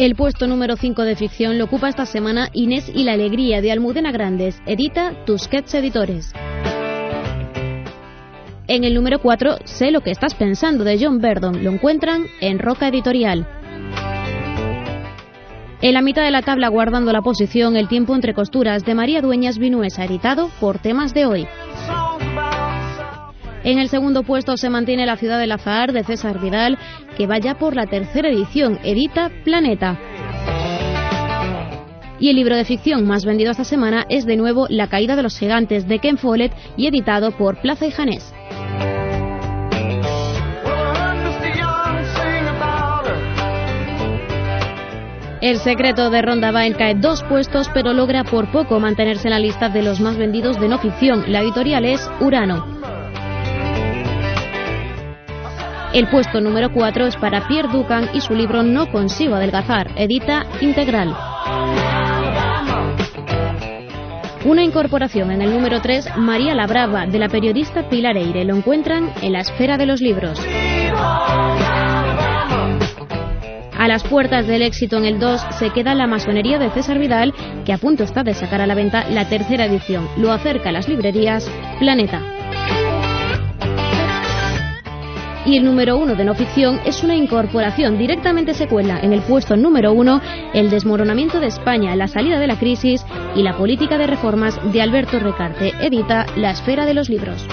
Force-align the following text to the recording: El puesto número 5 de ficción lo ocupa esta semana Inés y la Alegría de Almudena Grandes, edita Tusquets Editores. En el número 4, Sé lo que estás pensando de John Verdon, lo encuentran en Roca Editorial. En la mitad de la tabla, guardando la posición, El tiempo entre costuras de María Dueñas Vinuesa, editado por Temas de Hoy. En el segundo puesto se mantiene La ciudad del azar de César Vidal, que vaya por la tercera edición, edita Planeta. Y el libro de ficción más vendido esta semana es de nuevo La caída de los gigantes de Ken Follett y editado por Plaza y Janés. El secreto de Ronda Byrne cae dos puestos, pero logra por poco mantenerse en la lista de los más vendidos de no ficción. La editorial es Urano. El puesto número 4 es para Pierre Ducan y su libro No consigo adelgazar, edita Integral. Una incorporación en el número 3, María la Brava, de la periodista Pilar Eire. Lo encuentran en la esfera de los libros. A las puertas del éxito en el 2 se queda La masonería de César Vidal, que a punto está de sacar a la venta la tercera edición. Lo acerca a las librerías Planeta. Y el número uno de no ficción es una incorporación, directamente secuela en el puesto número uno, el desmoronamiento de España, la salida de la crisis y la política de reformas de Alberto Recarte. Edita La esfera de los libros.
El 0.00 0.14
puesto 0.14 0.46
número 0.46 0.76
5 0.76 1.02
de 1.02 1.14
ficción 1.14 1.58
lo 1.58 1.66
ocupa 1.66 1.90
esta 1.90 2.06
semana 2.06 2.48
Inés 2.54 2.90
y 2.94 3.04
la 3.04 3.12
Alegría 3.12 3.60
de 3.60 3.70
Almudena 3.70 4.10
Grandes, 4.10 4.58
edita 4.64 5.12
Tusquets 5.26 5.74
Editores. 5.74 6.32
En 8.66 8.84
el 8.84 8.94
número 8.94 9.18
4, 9.18 9.58
Sé 9.64 9.90
lo 9.90 10.00
que 10.00 10.10
estás 10.10 10.34
pensando 10.34 10.84
de 10.84 10.98
John 10.98 11.18
Verdon, 11.18 11.62
lo 11.62 11.70
encuentran 11.70 12.24
en 12.40 12.58
Roca 12.58 12.88
Editorial. 12.88 13.46
En 15.82 15.92
la 15.92 16.00
mitad 16.00 16.22
de 16.22 16.30
la 16.30 16.40
tabla, 16.40 16.68
guardando 16.68 17.12
la 17.12 17.20
posición, 17.20 17.76
El 17.76 17.88
tiempo 17.88 18.14
entre 18.14 18.32
costuras 18.32 18.86
de 18.86 18.94
María 18.94 19.20
Dueñas 19.20 19.58
Vinuesa, 19.58 20.06
editado 20.06 20.48
por 20.60 20.78
Temas 20.78 21.12
de 21.12 21.26
Hoy. 21.26 21.46
En 23.62 23.78
el 23.78 23.88
segundo 23.88 24.22
puesto 24.22 24.56
se 24.56 24.70
mantiene 24.70 25.04
La 25.04 25.16
ciudad 25.16 25.38
del 25.38 25.52
azar 25.52 25.92
de 25.92 26.02
César 26.02 26.40
Vidal, 26.40 26.78
que 27.16 27.26
vaya 27.26 27.58
por 27.58 27.76
la 27.76 27.86
tercera 27.86 28.30
edición, 28.30 28.78
edita 28.84 29.30
Planeta. 29.44 29.98
Y 32.18 32.30
el 32.30 32.36
libro 32.36 32.56
de 32.56 32.64
ficción 32.64 33.06
más 33.06 33.24
vendido 33.24 33.50
esta 33.50 33.64
semana 33.64 34.06
es 34.08 34.24
de 34.24 34.36
nuevo 34.36 34.66
La 34.68 34.88
caída 34.88 35.16
de 35.16 35.22
los 35.22 35.38
gigantes 35.38 35.86
de 35.88 35.98
Ken 35.98 36.16
Follett 36.16 36.52
y 36.76 36.86
editado 36.86 37.32
por 37.32 37.60
Plaza 37.60 37.86
y 37.86 37.90
Janés. 37.90 38.32
El 45.42 45.56
secreto 45.56 46.10
de 46.10 46.20
Ronda 46.20 46.50
Byrne 46.50 46.76
cae 46.76 46.94
dos 46.94 47.22
puestos, 47.22 47.70
pero 47.72 47.94
logra 47.94 48.24
por 48.24 48.52
poco 48.52 48.78
mantenerse 48.78 49.28
en 49.28 49.32
la 49.32 49.38
lista 49.38 49.70
de 49.70 49.82
los 49.82 49.98
más 49.98 50.18
vendidos 50.18 50.60
de 50.60 50.68
no 50.68 50.78
ficción. 50.78 51.24
La 51.32 51.40
editorial 51.40 51.86
es 51.86 52.10
Urano. 52.20 52.79
El 55.92 56.06
puesto 56.06 56.40
número 56.40 56.72
4 56.72 57.06
es 57.08 57.16
para 57.16 57.48
Pierre 57.48 57.68
Ducan 57.68 58.10
y 58.14 58.20
su 58.20 58.32
libro 58.32 58.62
No 58.62 58.90
consigo 58.92 59.34
adelgazar, 59.34 59.90
edita 59.96 60.46
Integral. 60.60 61.16
Una 64.44 64.62
incorporación 64.62 65.32
en 65.32 65.42
el 65.42 65.52
número 65.52 65.80
3, 65.80 66.16
María 66.16 66.54
la 66.54 66.68
Brava, 66.68 67.06
de 67.06 67.18
la 67.18 67.28
periodista 67.28 67.88
Pilar 67.88 68.16
Eire. 68.16 68.44
Lo 68.44 68.54
encuentran 68.54 69.12
en 69.20 69.32
la 69.32 69.40
esfera 69.40 69.76
de 69.78 69.86
los 69.86 70.00
libros. 70.00 70.40
A 73.76 73.88
las 73.88 74.04
puertas 74.04 74.46
del 74.46 74.62
éxito 74.62 74.96
en 74.96 75.06
el 75.06 75.18
2 75.18 75.40
se 75.58 75.70
queda 75.70 75.94
La 75.96 76.06
masonería 76.06 76.58
de 76.58 76.70
César 76.70 77.00
Vidal, 77.00 77.34
que 77.64 77.72
a 77.72 77.78
punto 77.78 78.04
está 78.04 78.22
de 78.22 78.34
sacar 78.34 78.60
a 78.60 78.66
la 78.66 78.76
venta 78.76 79.08
la 79.10 79.28
tercera 79.28 79.64
edición. 79.64 80.08
Lo 80.16 80.30
acerca 80.30 80.68
a 80.68 80.72
las 80.72 80.88
librerías 80.88 81.50
Planeta. 81.80 82.39
Y 85.46 85.56
el 85.56 85.64
número 85.64 85.96
uno 85.96 86.14
de 86.14 86.24
no 86.24 86.34
ficción 86.34 86.80
es 86.84 87.02
una 87.02 87.16
incorporación, 87.16 87.96
directamente 87.98 88.54
secuela 88.54 89.00
en 89.00 89.12
el 89.12 89.22
puesto 89.22 89.56
número 89.56 89.92
uno, 89.92 90.20
el 90.52 90.70
desmoronamiento 90.70 91.40
de 91.40 91.46
España, 91.46 91.96
la 91.96 92.08
salida 92.08 92.38
de 92.38 92.46
la 92.46 92.58
crisis 92.58 93.04
y 93.34 93.42
la 93.42 93.56
política 93.56 93.96
de 93.96 94.06
reformas 94.06 94.58
de 94.72 94.82
Alberto 94.82 95.18
Recarte. 95.18 95.72
Edita 95.80 96.26
La 96.36 96.50
esfera 96.50 96.84
de 96.84 96.94
los 96.94 97.08
libros. 97.08 97.46